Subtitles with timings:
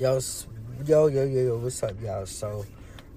[0.00, 0.18] Yo,
[0.86, 2.24] yo, yo, yo, yo, what's up, y'all?
[2.24, 2.64] So,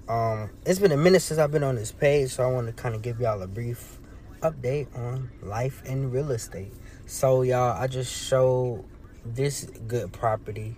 [0.06, 2.74] um, it's been a minute since I've been on this page, so I want to
[2.74, 3.98] kind of give y'all a brief
[4.42, 6.74] update on life in real estate.
[7.06, 8.84] So, y'all, I just showed
[9.24, 10.76] this good property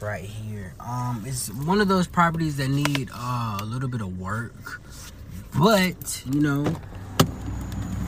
[0.00, 0.74] right here.
[0.78, 4.80] Um, it's one of those properties that need uh, a little bit of work,
[5.58, 6.62] but you know,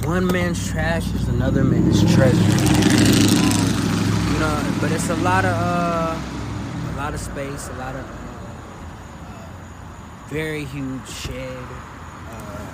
[0.05, 2.37] one man's trash is another man's treasure.
[3.43, 6.40] Um, you know, but it's a lot of uh,
[7.01, 8.13] lot of space, a lot of uh,
[10.29, 11.65] very huge shed,
[12.29, 12.67] uh,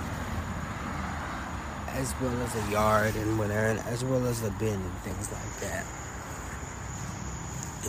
[1.93, 5.59] as well as a yard and whatever, as well as a bin and things like
[5.61, 5.85] that.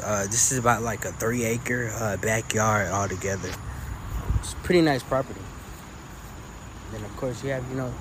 [0.04, 3.50] Uh, this is about like a three acre uh, backyard altogether.
[4.38, 5.40] It's pretty nice property.
[6.92, 7.92] Then of course you have you know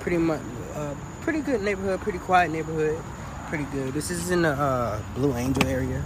[0.00, 0.42] pretty much
[0.74, 3.02] uh, pretty good neighborhood, pretty quiet neighborhood,
[3.48, 3.94] pretty good.
[3.94, 6.04] This is in the uh, Blue Angel area.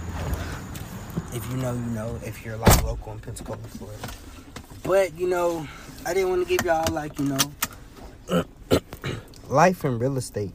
[1.33, 2.19] If you know, you know.
[2.23, 4.07] If you're like local in Pensacola, Florida.
[4.83, 5.67] But you know,
[6.05, 8.43] I didn't want to give y'all like you know
[9.51, 10.53] life in real estate.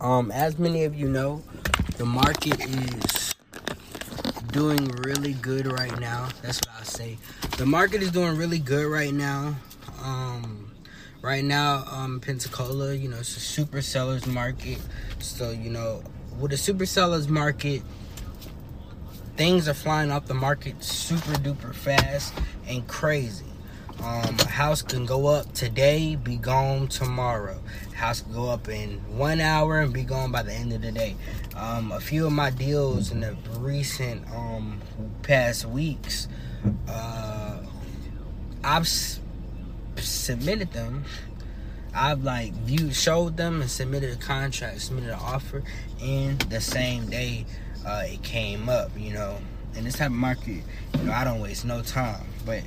[0.00, 1.42] Um, as many of you know,
[1.96, 3.34] the market is
[4.52, 6.28] doing really good right now.
[6.42, 7.18] That's what I say.
[7.56, 9.56] The market is doing really good right now.
[10.02, 10.70] Um,
[11.22, 14.78] right now, um, Pensacola, you know, it's a super sellers market.
[15.18, 16.02] So you know,
[16.38, 17.82] with a super sellers market,
[19.40, 22.34] things are flying off the market super duper fast
[22.68, 23.46] and crazy.
[24.02, 27.58] Um, a house can go up today, be gone tomorrow.
[27.94, 30.92] House can go up in one hour and be gone by the end of the
[30.92, 31.16] day.
[31.56, 34.78] Um, a few of my deals in the recent um,
[35.22, 36.28] past weeks,
[36.86, 37.60] uh,
[38.62, 39.20] I've s-
[39.96, 41.04] submitted them.
[41.94, 45.62] I've like viewed, showed them, and submitted a contract, submitted an offer,
[45.98, 47.46] in the same day
[47.86, 48.90] uh, it came up.
[48.96, 49.38] You know,
[49.74, 50.62] in this type of market,
[50.98, 52.26] you know, I don't waste no time.
[52.44, 52.62] But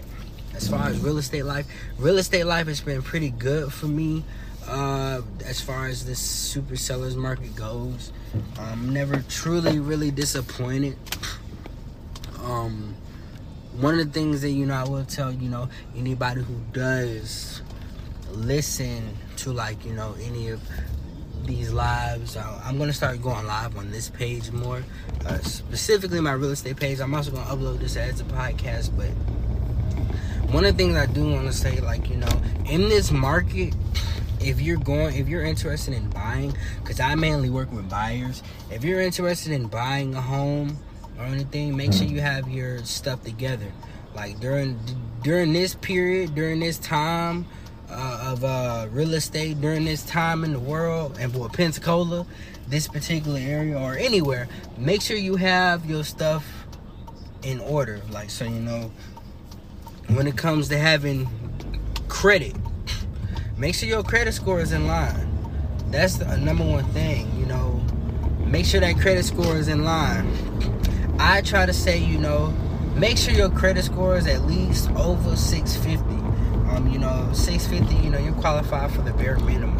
[0.53, 1.65] as far as real estate life,
[1.97, 4.23] real estate life has been pretty good for me.
[4.67, 8.13] Uh, as far as this super sellers market goes,
[8.57, 10.97] I'm never truly really disappointed.
[12.43, 12.95] Um,
[13.79, 17.61] one of the things that you know I will tell you know anybody who does
[18.31, 20.61] listen to like you know any of
[21.45, 22.37] these lives.
[22.37, 24.83] I- i'm gonna start going live on this page more
[25.25, 26.99] uh, specifically my real estate page.
[26.99, 29.09] I'm also gonna upload this as a podcast but
[30.53, 33.73] one of the things i do want to say like you know in this market
[34.39, 38.83] if you're going if you're interested in buying because i mainly work with buyers if
[38.83, 40.77] you're interested in buying a home
[41.17, 43.71] or anything make sure you have your stuff together.
[44.15, 44.79] Like during
[45.23, 47.45] during this period during this time
[47.93, 52.25] uh, of uh, real estate during this time in the world and for pensacola
[52.67, 56.65] this particular area or anywhere make sure you have your stuff
[57.43, 58.01] in order.
[58.09, 58.91] Like so you know
[60.07, 61.27] when it comes to having
[62.07, 62.55] credit
[63.57, 65.29] make sure your credit score is in line.
[65.91, 67.83] That's the number one thing you know.
[68.39, 70.29] Make sure that credit score is in line.
[71.19, 72.47] I try to say you know
[72.95, 76.12] make sure your credit score is at least over 650
[76.73, 79.77] um you know 650 you know you're qualified for the bare minimum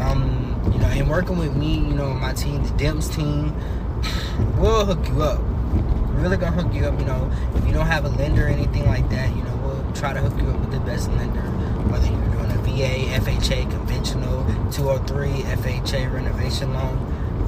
[0.00, 3.54] um you know and working with me you know my team the DIMS team
[4.58, 7.86] we'll hook you up we're really gonna hook you up you know if you don't
[7.86, 10.60] have a lender or anything like that you know we'll try to hook you up
[10.60, 11.42] with the best lender
[11.90, 16.96] whether you're doing a VA, FHA, conventional, 203, FHA renovation loan.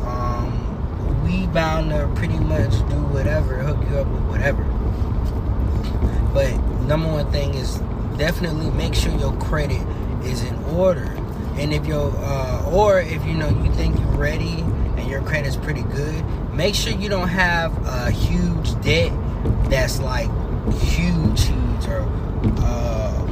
[0.05, 4.65] Um, we bound to pretty much do whatever, hook you up with whatever.
[6.35, 7.81] But number one thing is
[8.17, 9.81] definitely make sure your credit
[10.25, 11.13] is in order.
[11.57, 14.61] And if your uh, or if you know you think you're ready
[14.97, 19.13] and your credit's pretty good, make sure you don't have a huge debt
[19.69, 20.31] that's like
[20.75, 22.09] huge, huge or
[22.59, 23.27] uh,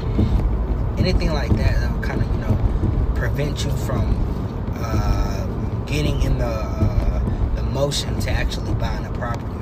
[0.99, 4.15] anything like that that kind of you know prevent you from
[4.77, 5.47] uh,
[5.87, 9.60] getting in the uh, the motion to actually buying a property.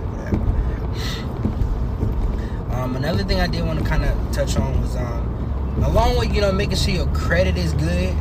[2.88, 6.34] Um, another thing I did want to kind of touch on was um, along with
[6.34, 8.14] you know making sure your credit is good.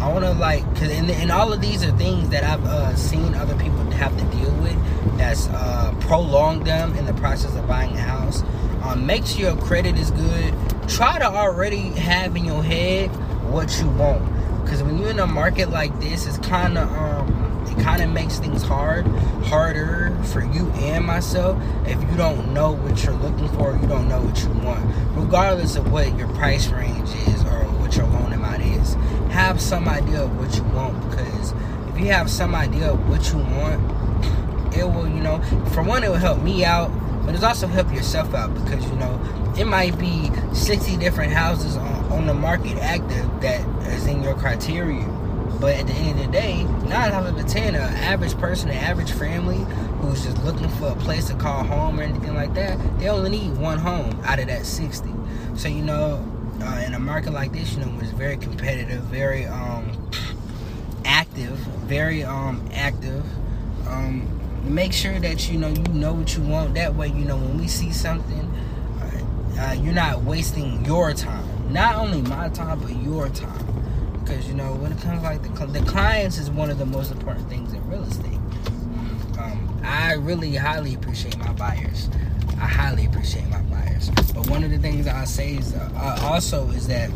[0.00, 2.96] I want to like, cause and, and all of these are things that I've uh,
[2.96, 7.68] seen other people have to deal with that's uh, prolonged them in the process of
[7.68, 8.42] buying a house.
[8.84, 10.54] Um, make sure your credit is good.
[10.88, 13.10] Try to already have in your head
[13.50, 14.24] what you want,
[14.64, 17.31] because when you're in a market like this, it's kind of um,
[17.72, 19.06] it kind of makes things hard,
[19.44, 24.08] harder for you and myself if you don't know what you're looking for, you don't
[24.08, 24.84] know what you want,
[25.16, 28.94] regardless of what your price range is or what your loan amount is.
[29.32, 31.52] Have some idea of what you want because
[31.88, 35.42] if you have some idea of what you want, it will, you know,
[35.72, 36.90] for one, it will help me out
[37.24, 41.76] but it's also help yourself out because you know it might be 60 different houses
[41.76, 45.06] on, on the market active that is in your criteria.
[45.62, 48.78] But at the end of the day, nine out of ten, an average person, an
[48.78, 49.58] average family
[50.00, 53.30] who's just looking for a place to call home or anything like that, they only
[53.30, 55.08] need one home out of that 60.
[55.54, 56.28] So you know,
[56.60, 60.10] uh, in a market like this, you know, it's very competitive, very um,
[61.04, 61.56] active,
[61.86, 63.24] very um, active.
[63.86, 64.26] Um,
[64.64, 66.74] make sure that you know you know what you want.
[66.74, 68.52] That way, you know when we see something,
[69.00, 71.72] uh, uh, you're not wasting your time.
[71.72, 73.71] Not only my time, but your time.
[74.32, 77.12] Because you know when it comes like the the clients is one of the most
[77.12, 78.40] important things in real estate.
[79.38, 82.08] Um, I really highly appreciate my buyers.
[82.52, 84.08] I highly appreciate my buyers.
[84.32, 87.10] But one of the things I say is uh, also is that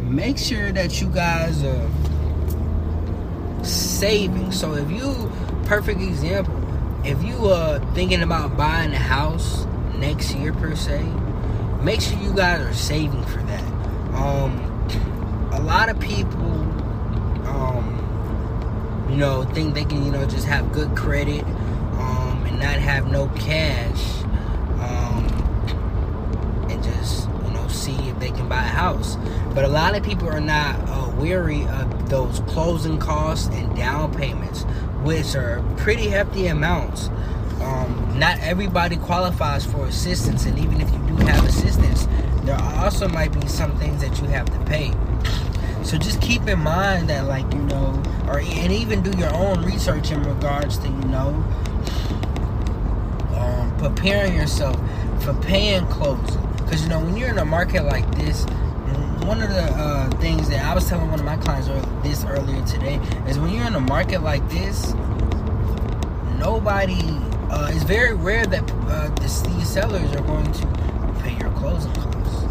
[0.00, 1.90] make sure that you guys are
[3.62, 4.50] saving.
[4.50, 5.30] So if you
[5.66, 6.58] perfect example.
[7.04, 9.64] If you are thinking about buying a house
[9.94, 11.04] next year per se,
[11.82, 13.62] make sure you guys are saving for that.
[14.14, 14.71] Um,
[15.52, 16.50] a lot of people,
[17.46, 22.78] um, you know, think they can, you know, just have good credit um, and not
[22.78, 24.22] have no cash,
[24.80, 25.24] um,
[26.70, 29.16] and just, you know, see if they can buy a house.
[29.54, 34.14] But a lot of people are not uh, weary of those closing costs and down
[34.14, 34.64] payments
[35.02, 37.08] which are pretty hefty amounts.
[37.60, 42.08] Um, not everybody qualifies for assistance, and even if you do have assistance,
[42.44, 44.92] there also might be some things that you have to pay.
[45.84, 49.64] So just keep in mind that, like you know, or and even do your own
[49.64, 51.44] research in regards to you know,
[53.36, 54.76] um, preparing yourself
[55.22, 56.40] for paying closing.
[56.56, 58.44] Because you know, when you're in a market like this,
[59.26, 61.68] one of the uh, things that I was telling one of my clients
[62.02, 64.94] this earlier today is when you're in a market like this,
[66.38, 67.00] nobody.
[67.50, 70.66] Uh, it's very rare that uh, the, these sellers are going to
[71.22, 72.44] pay your closing costs.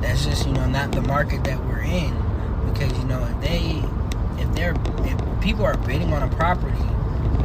[0.00, 2.25] That's just you know not the market that we're in
[2.78, 3.82] because you know if they
[4.42, 4.74] if they're
[5.04, 6.76] if people are bidding on a property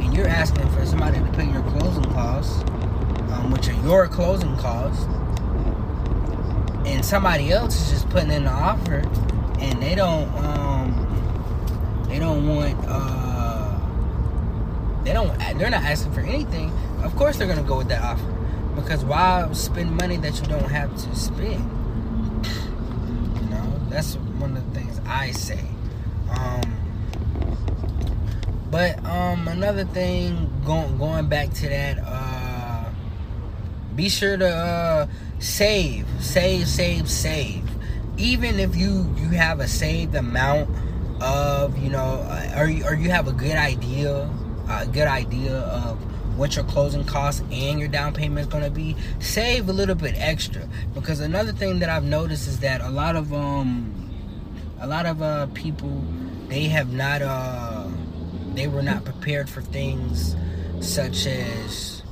[0.02, 2.62] and you're asking for somebody to pay your closing costs,
[3.32, 5.04] um, which are your closing costs
[6.86, 9.02] and somebody else is just putting in the offer
[9.60, 13.78] and they don't um they don't want uh
[15.04, 16.70] they don't they're not asking for anything
[17.02, 18.32] of course they're gonna go with that offer
[18.74, 21.64] because why spend money that you don't have to spend?
[23.40, 24.81] You know that's one of the things
[25.12, 25.64] i say
[26.30, 26.62] um
[28.70, 32.84] but um another thing going going back to that uh
[33.94, 35.06] be sure to uh
[35.42, 37.68] save, save, save, save.
[38.16, 40.70] Even if you you have a saved amount
[41.20, 44.30] of you know, uh, or or you have a good idea,
[44.68, 45.98] a good idea of
[46.38, 49.94] what your closing costs and your down payment is going to be save a little
[49.94, 53.91] bit extra because another thing that i've noticed is that a lot of um
[54.82, 56.04] a lot of uh people
[56.48, 57.88] they have not uh
[58.54, 60.36] they were not prepared for things
[60.80, 62.02] such as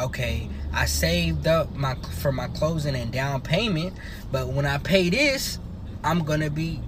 [0.00, 3.96] okay I saved up my for my closing and down payment,
[4.30, 5.58] but when I pay this,
[6.04, 6.80] I'm gonna be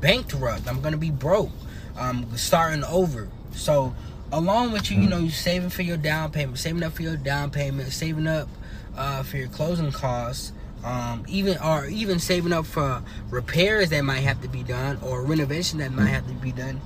[0.00, 0.68] bankrupt.
[0.68, 1.50] I'm gonna be broke.
[1.96, 3.28] I'm starting over.
[3.52, 3.94] So
[4.32, 7.16] along with you, you know, you saving for your down payment, saving up for your
[7.16, 8.48] down payment, saving up
[8.96, 10.52] uh, for your closing costs,
[10.84, 15.22] um, even or even saving up for repairs that might have to be done or
[15.22, 16.80] renovation that might have to be done.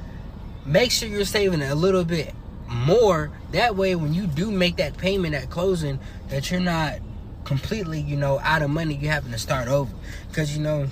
[0.64, 2.35] Make sure you're saving a little bit
[2.68, 3.30] more.
[3.52, 6.99] That way, when you do make that payment at closing, that you're not
[7.44, 8.94] completely, you know, out of money.
[8.94, 9.92] You're having to start over
[10.28, 10.88] because you know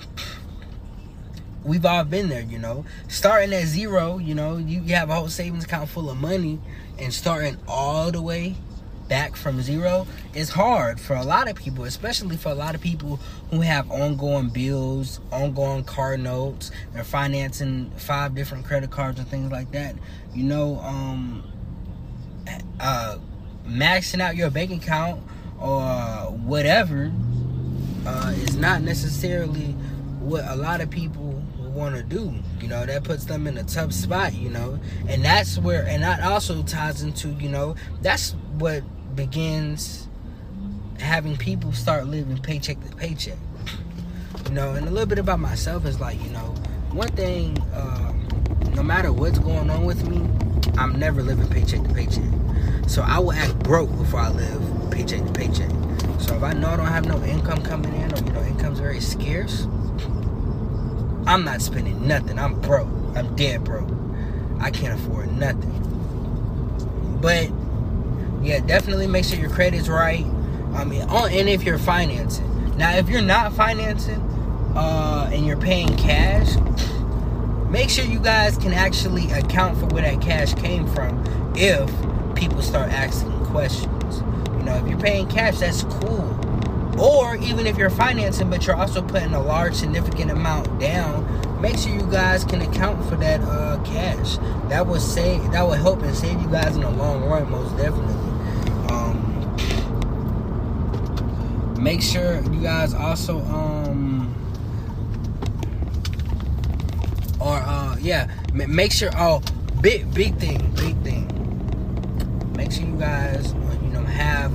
[1.64, 2.43] we've all been there.
[2.43, 4.19] You know, starting at zero.
[4.19, 6.61] You know, you, you have a whole savings account full of money,
[6.99, 8.57] and starting all the way
[9.09, 12.81] back from zero is hard for a lot of people, especially for a lot of
[12.81, 13.19] people
[13.50, 19.50] who have ongoing bills, ongoing car notes, they're financing five different credit cards and things
[19.50, 19.97] like that.
[20.35, 21.43] You know, um,
[22.81, 23.19] uh,
[23.67, 25.23] maxing out your bank account
[25.61, 25.81] or
[26.45, 27.12] whatever
[28.07, 29.75] uh, is not necessarily
[30.21, 31.43] what a lot of people
[31.79, 32.35] want to do.
[32.61, 34.79] You know, that puts them in a tough spot, you know.
[35.09, 38.83] And that's where, and that also ties into, you know, that's what
[39.18, 40.06] begins
[41.00, 43.37] having people start living paycheck to paycheck.
[44.46, 46.54] You know, and a little bit about myself is like, you know,
[46.92, 48.28] one thing, um,
[48.76, 50.18] no matter what's going on with me,
[50.78, 52.30] I'm never living paycheck to paycheck.
[52.87, 55.70] So I will act broke before I live paycheck to paycheck.
[56.20, 58.78] So if I know I don't have no income coming in, or you know, income's
[58.78, 59.64] very scarce,
[61.26, 62.38] I'm not spending nothing.
[62.38, 62.88] I'm broke.
[63.16, 63.90] I'm dead broke.
[64.60, 65.75] I can't afford nothing.
[67.20, 67.50] But
[68.42, 70.25] yeah, definitely make sure your credit's right.
[70.75, 72.76] I mean, and if you're financing.
[72.76, 74.21] Now, if you're not financing
[74.76, 76.54] uh, and you're paying cash,
[77.68, 81.23] make sure you guys can actually account for where that cash came from
[81.57, 81.90] if
[82.37, 84.23] people start asking questions.
[84.52, 86.35] You know, if you're paying cash, that's cool.
[87.00, 91.78] Or even if you're financing, but you're also putting a large, significant amount down, make
[91.78, 94.37] sure you guys can account for that uh, cash.
[94.68, 95.50] That will save.
[95.52, 98.14] That will help and save you guys in the long run, most definitely.
[98.90, 99.25] Um,
[101.78, 104.35] make sure you guys also um
[107.40, 109.40] or uh yeah make sure oh
[109.80, 111.25] big big thing big thing.
[112.56, 114.52] Make sure you guys you know have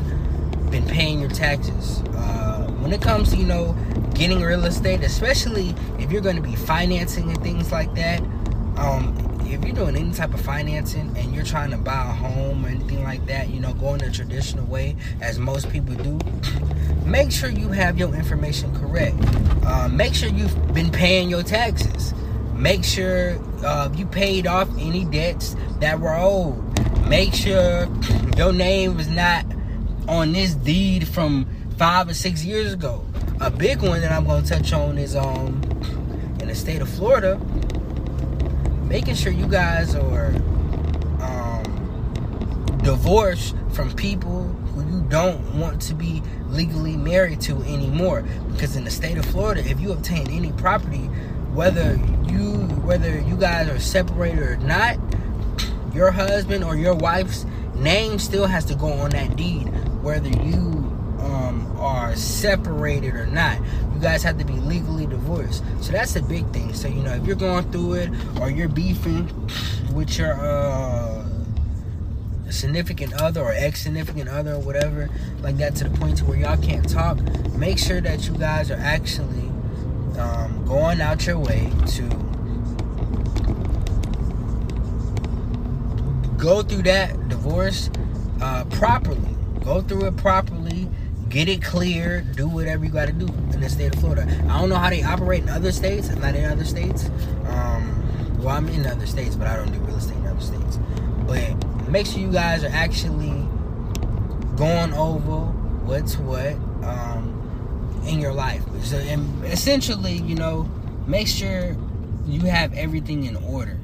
[0.69, 2.01] been paying your taxes.
[2.15, 3.75] Uh when it comes to you know
[4.13, 8.19] getting real estate especially if you're going to be financing and things like that
[8.77, 9.15] um
[9.63, 12.67] if you're doing any type of financing and you're trying to buy a home or
[12.67, 16.19] anything like that, you know, going the traditional way as most people do,
[17.05, 19.15] make sure you have your information correct.
[19.65, 22.13] Uh, make sure you've been paying your taxes.
[22.53, 26.61] Make sure uh, you paid off any debts that were owed.
[27.07, 27.87] Make sure
[28.37, 29.45] your name is not
[30.09, 33.05] on this deed from five or six years ago.
[33.39, 35.61] A big one that I'm going to touch on is um
[36.41, 37.39] in the state of Florida
[38.93, 40.27] making sure you guys are
[41.19, 48.23] um, divorced from people who you don't want to be legally married to anymore.
[48.51, 51.05] Because in the state of Florida, if you obtain any property,
[51.55, 51.95] whether
[52.27, 52.51] you
[52.85, 54.99] whether you guys are separated or not,
[55.95, 59.63] your husband or your wife's name still has to go on that deed,
[60.03, 60.59] whether you
[61.19, 63.57] um, are separated or not.
[64.03, 65.63] Guys have to be legally divorced.
[65.79, 66.73] So that's a big thing.
[66.73, 68.09] So, you know, if you're going through it
[68.41, 69.31] or you're beefing
[69.93, 71.25] with your uh,
[72.49, 76.37] significant other or ex significant other or whatever, like that to the point to where
[76.37, 77.17] y'all can't talk,
[77.53, 79.47] make sure that you guys are actually
[80.19, 82.03] um, going out your way to
[86.37, 87.89] go through that divorce
[88.41, 89.33] uh, properly.
[89.63, 90.89] Go through it properly
[91.33, 94.21] get it clear, do whatever you got to do in the state of Florida.
[94.47, 96.07] I don't know how they operate in other states.
[96.11, 97.09] I'm not in other states.
[97.47, 100.77] Um, well, I'm in other states, but I don't do real estate in other states.
[101.25, 103.31] But make sure you guys are actually
[104.57, 105.47] going over
[105.87, 108.61] what's what um, in your life.
[108.83, 110.69] So, and essentially, you know,
[111.07, 111.75] make sure
[112.27, 113.79] you have everything in order.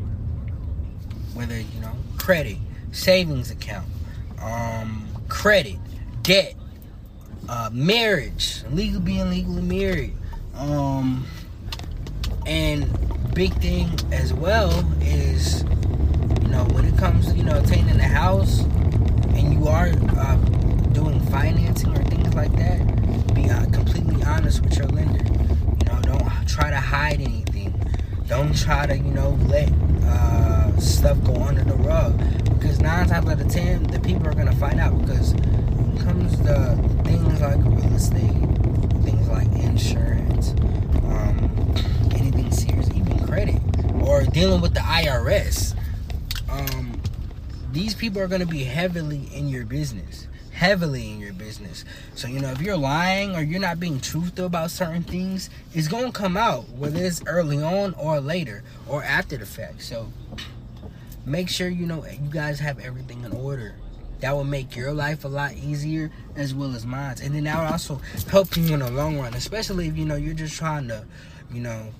[1.33, 2.57] Whether you know credit,
[2.91, 3.87] savings account,
[4.39, 5.77] um, credit,
[6.21, 6.53] debt,
[7.49, 10.13] uh, marriage, legal being legally married,
[10.55, 11.25] um,
[12.45, 12.85] and
[13.33, 14.69] big thing as well
[15.01, 15.63] is
[16.43, 18.61] you know when it comes to you know attaining a house
[19.33, 19.87] and you are
[20.17, 20.35] uh,
[20.93, 25.23] doing financing or things like that, be uh, completely honest with your lender.
[25.23, 27.73] You know, don't try to hide anything.
[28.27, 29.71] Don't try to you know let
[30.03, 32.15] uh, stuff go under the rug
[32.59, 35.33] because nine times out of ten the people are gonna find out because
[35.99, 38.31] comes to things like real estate,
[39.03, 40.51] things like insurance,
[41.05, 41.73] um,
[42.15, 43.61] anything serious, even credit,
[44.01, 45.75] or dealing with the IRS,
[46.49, 47.01] um,
[47.71, 50.27] these people are going to be heavily in your business.
[50.51, 51.85] Heavily in your business.
[52.15, 55.87] So, you know, if you're lying or you're not being truthful about certain things, it's
[55.87, 59.83] going to come out, whether it's early on or later or after the fact.
[59.83, 60.11] So,
[61.25, 63.75] make sure you know you guys have everything in order
[64.19, 67.15] that will make your life a lot easier as well as mine.
[67.23, 70.15] And then that would also help you in the long run, especially if you know
[70.15, 71.05] you're just trying to,
[71.51, 71.93] you know,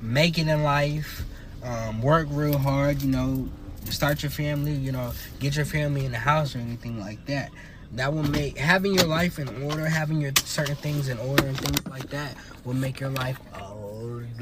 [0.00, 1.22] make it in life,
[1.62, 3.48] um, work real hard, you know,
[3.90, 7.50] start your family, you know, get your family in the house or anything like that.
[7.92, 11.56] That will make having your life in order, having your certain things in order and
[11.56, 13.74] things like that will make your life a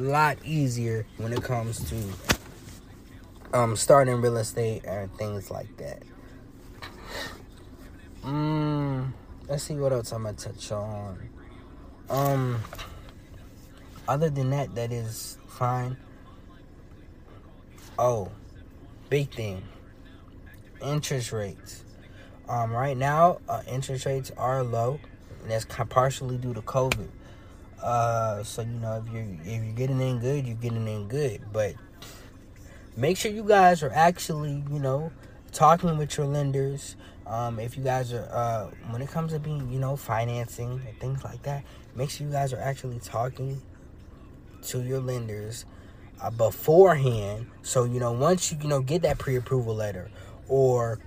[0.01, 1.97] lot easier when it comes to
[3.53, 6.03] um, starting real estate and things like that.
[8.25, 9.13] Mm,
[9.49, 11.29] let's see what else I'm gonna touch on.
[12.09, 12.61] Um,
[14.07, 15.97] other than that, that is fine.
[17.99, 18.31] Oh,
[19.11, 19.63] big thing.
[20.81, 21.85] Interest rates.
[22.49, 25.01] Um, right now, uh, interest rates are low,
[25.43, 27.09] and that's partially due to COVID.
[27.83, 31.41] Uh, so you know, if you're if you're getting in good, you're getting in good.
[31.53, 31.75] But
[32.97, 35.11] make sure you guys are actually, you know,
[35.53, 36.97] talking with your lenders.
[37.27, 40.99] Um, if you guys are, uh, when it comes to being, you know, financing and
[40.99, 41.65] things like that,
[41.95, 43.63] make sure you guys are actually talking
[44.63, 45.65] to your lenders
[46.21, 47.47] uh, beforehand.
[47.63, 50.11] So, you know, once you, you know, get that pre approval letter
[50.49, 50.99] or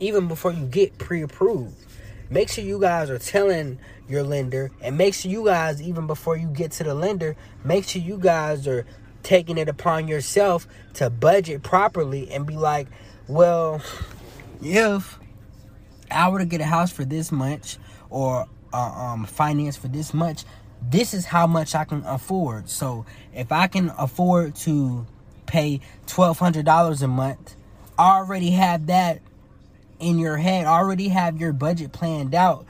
[0.00, 1.74] even before you get pre-approved.
[2.30, 3.78] Make sure you guys are telling
[4.08, 7.86] your lender, and make sure you guys, even before you get to the lender, make
[7.86, 8.86] sure you guys are
[9.22, 12.88] taking it upon yourself to budget properly and be like,
[13.28, 13.82] well,
[14.62, 15.18] if
[16.10, 17.78] I were to get a house for this much
[18.10, 20.44] or uh, um, finance for this much,
[20.82, 22.68] this is how much I can afford.
[22.68, 25.06] So if I can afford to
[25.46, 27.54] pay twelve hundred dollars a month,
[27.98, 29.20] I already have that
[29.98, 30.66] in your head.
[30.66, 32.64] Already have your budget planned out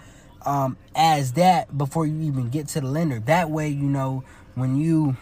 [0.45, 3.21] um, as that before you even get to the lender.
[3.21, 5.17] That way, you know when you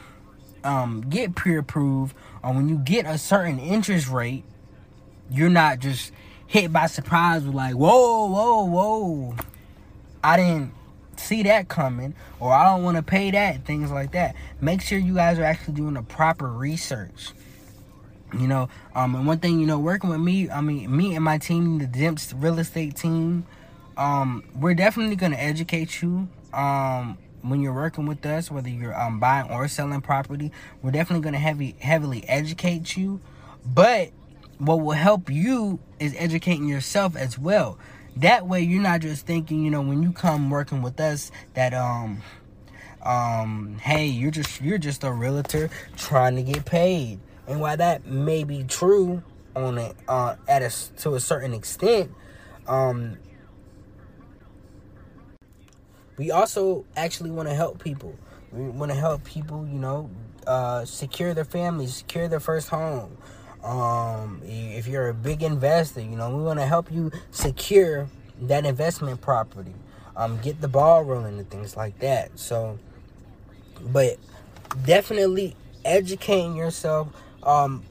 [0.64, 4.44] um, get pre-approved or when you get a certain interest rate,
[5.30, 6.12] you're not just
[6.48, 9.36] hit by surprise with like, whoa, whoa, whoa.
[10.24, 10.72] I didn't
[11.16, 14.34] see that coming or I don't want to pay that, things like that.
[14.60, 17.32] Make sure you guys are actually doing the proper research.
[18.32, 21.24] You know, um, and one thing, you know, working with me, I mean, me and
[21.24, 23.46] my team, the Dimps real estate team,
[23.96, 26.28] um, we're definitely going to educate you.
[26.52, 30.50] Um, when you're working with us, whether you're um, buying or selling property,
[30.82, 33.20] we're definitely going to heavy heavily educate you.
[33.64, 34.10] But
[34.58, 37.78] what will help you is educating yourself as well.
[38.16, 41.72] That way, you're not just thinking, you know, when you come working with us, that
[41.72, 42.22] um,
[43.02, 47.20] um, hey, you're just you're just a realtor trying to get paid.
[47.46, 49.22] And while that may be true
[49.54, 52.10] on it uh, at a to a certain extent,
[52.66, 53.18] um,
[56.16, 58.16] we also actually want to help people.
[58.50, 60.10] We want to help people, you know,
[60.46, 63.16] uh, secure their families, secure their first home.
[63.68, 68.08] Um, if you're a big investor, you know, we want to help you secure
[68.40, 69.74] that investment property.
[70.16, 72.38] Um, get the ball rolling and things like that.
[72.38, 72.78] So,
[73.80, 74.16] but
[74.86, 77.08] definitely educating yourself.
[77.42, 77.84] Um,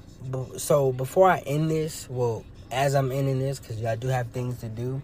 [0.57, 4.59] so before I end this, well, as I'm ending this, because I do have things
[4.61, 5.01] to do.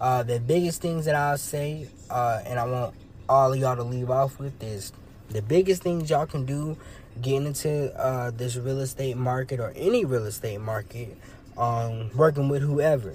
[0.00, 2.94] Uh, the biggest things that I'll say, uh, and I want
[3.26, 4.92] all of y'all to leave off with is
[5.30, 6.76] the biggest things y'all can do
[7.20, 11.16] getting into uh, this real estate market or any real estate market,
[11.56, 13.14] um, working with whoever,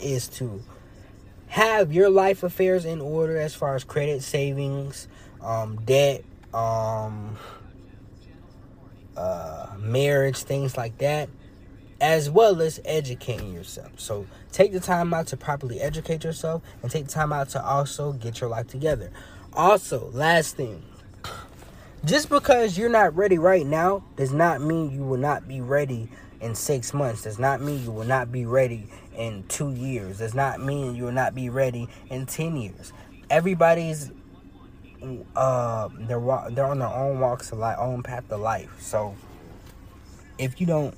[0.00, 0.62] is to
[1.48, 5.06] have your life affairs in order as far as credit, savings,
[5.40, 7.36] um, debt, um,
[9.16, 11.28] uh, marriage, things like that,
[12.00, 13.92] as well as educating yourself.
[14.00, 17.64] So take the time out to properly educate yourself and take the time out to
[17.64, 19.10] also get your life together.
[19.52, 20.82] Also, last thing,
[22.04, 26.08] just because you're not ready right now does not mean you will not be ready
[26.40, 27.22] in six months.
[27.22, 30.18] Does not mean you will not be ready in two years.
[30.18, 32.92] Does not mean you will not be ready in ten years.
[33.30, 34.12] Everybody's
[35.36, 38.80] uh they're they're on their own walks of life, own path of life.
[38.80, 39.14] So
[40.38, 40.94] if you don't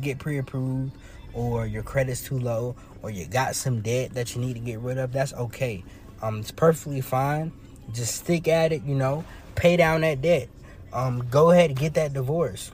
[0.00, 0.92] get pre-approved
[1.32, 4.80] or your credit's too low or you got some debt that you need to get
[4.80, 5.84] rid of, that's okay.
[6.20, 7.52] Um, it's perfectly fine.
[7.92, 10.48] Just stick at it, you know pay down that debt.
[10.92, 12.70] Um, go ahead and get that divorce.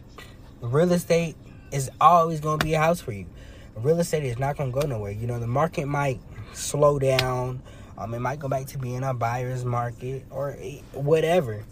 [0.61, 1.37] Real estate
[1.73, 3.27] is always going to be a house for you.
[3.77, 5.13] Real estate is not going to go nowhere.
[5.13, 6.21] You know, the market might
[6.53, 7.63] slow down.
[7.97, 10.53] Um, it might go back to being a buyer's market or
[10.93, 11.65] whatever.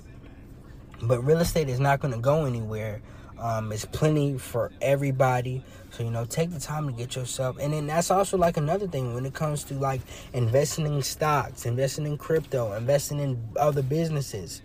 [1.03, 3.03] But real estate is not going to go anywhere.
[3.39, 5.63] Um, it's plenty for everybody.
[5.91, 7.57] So, you know, take the time to get yourself.
[7.61, 10.01] And then that's also like another thing when it comes to like
[10.33, 14.63] investing in stocks, investing in crypto, investing in other businesses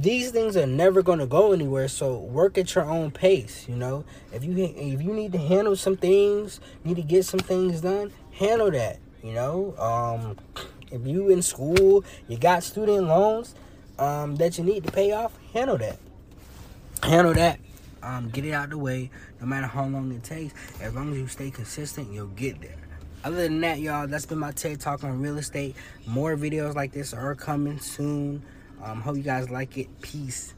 [0.00, 3.76] these things are never going to go anywhere so work at your own pace you
[3.76, 4.04] know?
[4.32, 8.12] If you if you need to handle some things need to get some things done
[8.32, 9.74] handle that you know?
[9.78, 10.38] Um
[10.90, 13.54] if you in school you got student loans
[13.98, 15.98] um that you need to pay off handle that.
[17.02, 17.58] Handle that.
[18.02, 20.54] Um get it out the way no matter how long it takes.
[20.80, 22.76] As long as you stay consistent you'll get there.
[23.24, 25.76] Other than that y'all that's been my TED talk on real estate.
[26.06, 28.42] More videos like this are coming soon
[28.82, 29.88] um, hope you guys like it.
[30.00, 30.54] Peace.